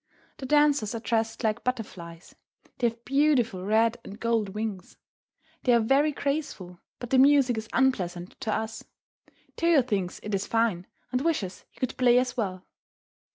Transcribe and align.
The 0.37 0.47
dancers 0.47 0.95
are 0.95 0.99
dressed 0.99 1.43
like 1.43 1.63
butterflies. 1.63 2.33
They 2.79 2.89
have 2.89 3.05
beautiful 3.05 3.63
red 3.63 3.97
and 4.03 4.19
gold 4.19 4.49
wings. 4.49 4.97
They 5.61 5.73
are 5.75 5.79
very 5.79 6.11
graceful, 6.11 6.79
but 6.97 7.11
the 7.11 7.19
music 7.19 7.55
is 7.55 7.69
unpleasant 7.71 8.31
to 8.41 8.51
us. 8.51 8.83
Toyo 9.57 9.83
thinks 9.83 10.19
it 10.23 10.33
is 10.33 10.47
fine, 10.47 10.87
and 11.11 11.21
wishes 11.21 11.65
he 11.69 11.79
could 11.79 11.95
play 11.97 12.17
as 12.17 12.35
well. 12.35 12.65